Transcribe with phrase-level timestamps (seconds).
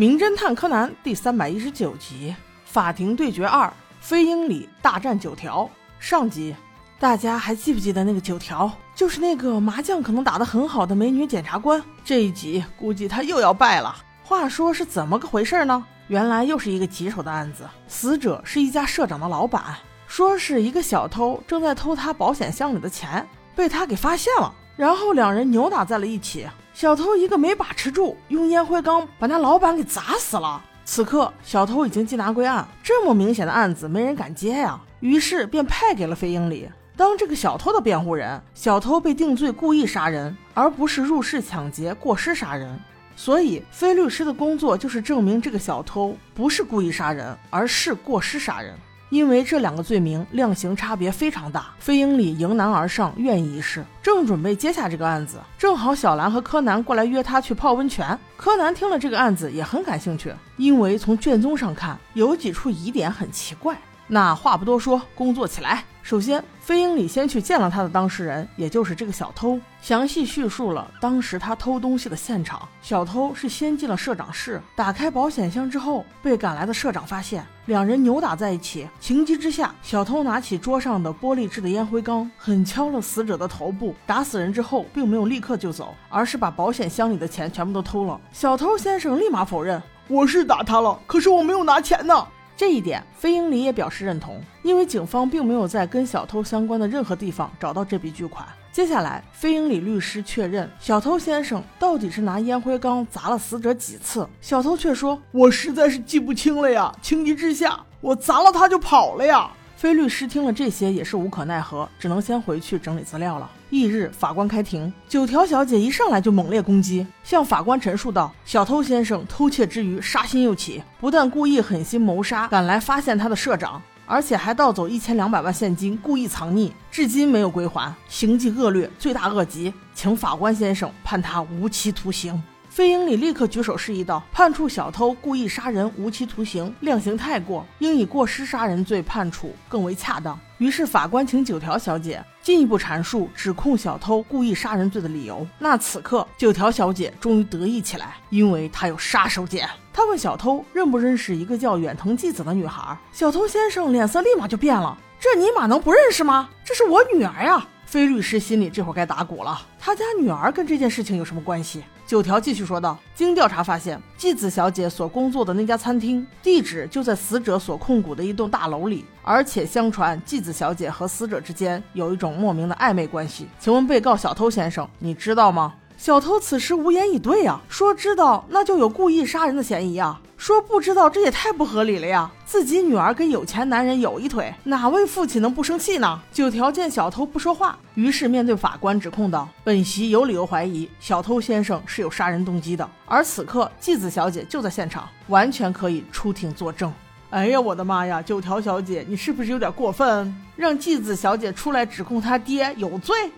[0.00, 2.34] 名侦探柯南》第三百一十九集
[2.64, 5.64] 《法庭对决二：飞鹰里大战九条》
[5.98, 6.56] 上集。
[6.98, 8.72] 大家还记不记得那个九条？
[8.94, 11.84] 就是那个麻将可能打得很好的美女检察官。
[12.02, 13.94] 这一集估计他又要败了。
[14.22, 15.84] 话说是怎么个回事呢？
[16.08, 19.62] 原来又是一个棘手的案子，死者是一家社长的老板，
[20.06, 26.46] 说是一个小偷正在偷他保险箱里的钱，被他给发现了，然后两人扭打在了一起。
[26.72, 30.64] 小偷一个没把持住，用烟灰缸把那老板给砸死了。
[30.84, 38.40] 此刻，小偷已经缉拿归案，这么明显的案子没人敢接呀，于是便派给了飞鹰里当这个小偷的辩护人。
[38.54, 42.78] 小偷被定罪故意杀人，而不是入室抢劫、过失杀人。
[43.14, 48.74] 所以，飞律师的工作就是证明这个小偷不是故意杀人，而是过失杀人。
[49.10, 58.18] 因为这两个罪名量刑差别非常大，飞鹰里迎难而上，愿意一试，正准备接下这个案子，正好小兰和柯南过来约他去泡温泉。
[58.36, 63.76] 柯南听了这个案子也很感兴趣，因为从卷宗上看有几处疑点很奇怪。
[64.06, 65.84] 那话不多说，工作起来。
[66.02, 72.66] 首先，飞鹰里先去见了他的当事人，也就是这个小偷，详细叙述了当时他偷东西的现场。
[72.82, 78.88] 小偷是先进了社长室，打开保险箱之后，被赶来的社长发现，两人扭打在一起。
[78.98, 83.94] 情急之下，小偷拿起桌上的玻璃制的烟灰缸，狠敲了死者的头部。
[84.06, 88.18] 打死人之后，并没有立刻就走，而是把保险箱里的钱全部都偷了。
[88.32, 92.26] 小偷先生立马否认：“我是打他了，可是我没有拿钱呢。”
[92.60, 98.46] 这一点，飞鹰里也表示认同，因为警方并没有在跟小偷相关的任何地方找到这笔巨款。
[98.70, 104.28] 接下来，飞鹰里律师确认，小偷先生到底是拿烟灰缸砸了死者几次？
[104.42, 113.50] 小偷却说：“我实在是记不清了呀，情急之下，我砸了他就跑了呀。”飞律师听了这些也是无可奈何，只能先回去整理资料了。
[113.70, 145.44] 翌日，法官开庭，九条小姐一上来就猛烈攻击，向法官陈述道：“小偷先生偷窃之余杀心又起，不但故意狠心谋杀赶来发现他的社长，而且还盗走一千两百万现金，故意藏匿，至今没有归还，行迹恶劣，罪大恶极，请法官先生判他无期徒刑。”飞鹰里立刻举手示意道：“判处小偷故意杀人无期徒刑，量刑太过，应以过失杀人罪判处更为恰当。”于是法官请九条小姐进一步阐述指控小偷故意杀人罪的理由。
[145.58, 149.68] 那此刻九条小姐终于得意起来，因为她有杀手锏。
[149.92, 152.96] 她问小偷认不认识一个叫远藤纪子的女孩。
[153.10, 156.48] 小偷先生脸色立马就变了：“这尼玛能不认识吗？
[156.64, 161.82] 这是我女儿呀！”菲律师心里这会儿该打鼓了，他家女儿跟这件事情有什么关系？
[162.06, 173.48] 九条继续说道：“经调查发现，继子小姐所工作的那家餐厅地址就在死者所控股的一栋大楼里，而且相传继子小姐和死者之间有一种莫名的暧昧关系。
[173.58, 182.30] 请问被告小偷先生，你知道吗？”小偷此时无言以对呀，说知道那就有故意杀人的嫌疑啊，说不知道这也太不合理了呀。
[182.46, 186.18] 自己女儿跟有钱男人有一腿，哪位父亲能不生气呢？
[186.32, 196.90] 九条见小偷不说话，于是面对法官指控道：“本席有理由怀疑小偷先生是有杀人动机的，而此刻纪子小姐就在现场，完全可以出庭作证。”
[197.28, 200.34] 哎呀，我的妈呀，九条小姐，你是不是有点过分？
[200.56, 203.30] 让纪子小姐出来指控他爹有罪，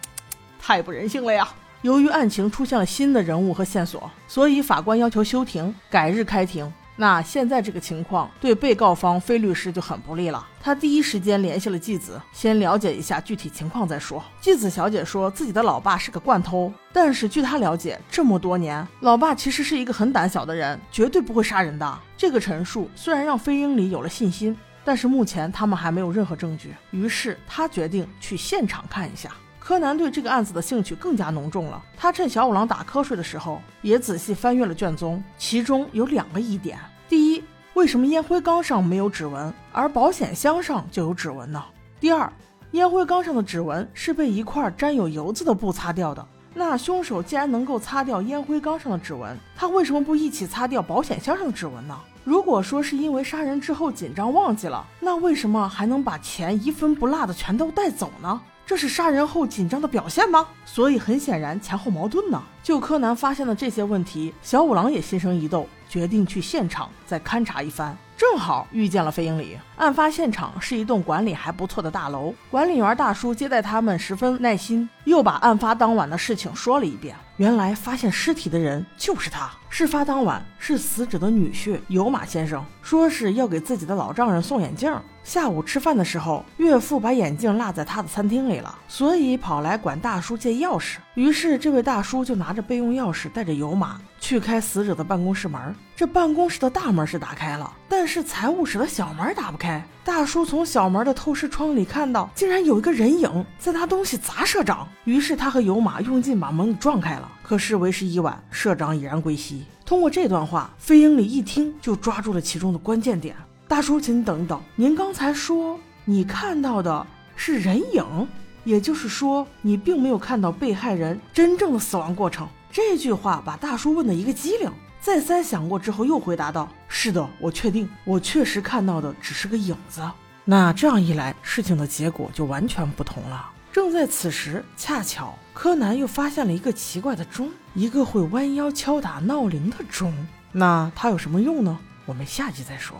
[0.58, 1.46] 太不人性了呀！
[1.86, 6.70] 由于案情出现了新的人物和线索，所以法官要求休庭，改日开庭。
[6.96, 10.44] 那现在这个情况对被告方菲律师就很不利了。
[10.60, 14.20] 他第一时间联系了继子，先了解一下具体情况再说。
[14.40, 21.98] 继子小姐说自己的老爸是个惯偷，但是据她了解，这么多年，老爸其实是一个很胆小的人，绝对不会杀人的。
[22.16, 26.74] 这个陈述虽然让飞鹰里有了信心，但是目前他们还没有任何证据。
[26.90, 29.30] 于是他决定去现场看一下。
[29.66, 31.82] 柯南对这个案子的兴趣更加浓重了。
[31.96, 36.78] 他趁小五郎打瞌睡的时候，也仔细翻阅了卷宗，其中有两个疑点：
[37.08, 37.42] 第一，
[37.74, 41.60] 为什么烟灰缸上没有指纹，而保险箱上就有指纹呢？
[41.98, 42.32] 第二，
[42.70, 46.24] 烟灰缸上的指纹是被一块沾有油渍的布擦掉的。
[46.54, 51.98] 那凶手既然能够擦掉烟灰缸上的指纹，他为什么不一起擦掉保险箱上的指纹呢？
[52.26, 58.40] 如果说是因为杀人之后紧张忘记了，那为什么还能把钱一分不落的全都带走呢？
[58.66, 60.44] 这是杀人后紧张的表现吗？
[60.64, 62.42] 所以很显然前后矛盾呢。
[62.64, 67.96] 就柯南发现的这些问题，小五郎也心生疑窦，决定去现场再勘察一番。
[68.16, 69.56] 正好遇见了飞鹰里。
[69.76, 77.14] 案发现场是一栋管理还不错的大楼，管理员大叔接待他们十分耐心，又把案发当晚的事情说了一遍。
[77.36, 79.50] 原来发现尸体的人就是他。
[79.68, 84.90] 事发当晚是死者的女婿有马先生，说是要给自己的老丈人送眼镜。
[85.26, 90.98] 下午吃饭的时候，岳父把眼镜落在他的餐厅里了，所以跑来管大叔借钥匙。
[91.16, 95.74] 于是这位大叔就拿着备用钥匙，带着油马去开死者的办公室门。
[95.96, 99.84] 这办公室的大门是打开了，但是财务室的小门打不开。
[100.04, 104.86] 大叔从小门的透视窗里看到，竟然有一个人影在拿东西砸社长。
[105.06, 107.28] 于是他和油马用劲把门给撞开了。
[107.42, 109.64] 可是为时已晚，社长已然归西。
[109.84, 113.34] 通过这段话，飞鹰里一听就抓住了其中的关键点。
[113.68, 117.04] 大叔，请你等一等，您刚才说你看到的
[117.34, 118.28] 是人影，
[118.62, 122.48] 也就是说你并没有看到被害人真正的死亡过程。
[122.70, 124.70] 这句话把大叔问的一个机灵，
[125.00, 130.00] 再三想过之后又回答道：“是的，我确定，我确实看到的只是个影子。”
[130.44, 133.50] 那这样一来，事情的结果就完全不同了。
[133.72, 140.14] 正在此时，恰巧柯南又发现了一个奇怪的钟，一个会弯腰敲打闹铃的钟。
[140.52, 141.76] 那它有什么用呢？
[142.04, 142.96] 我们下集再说。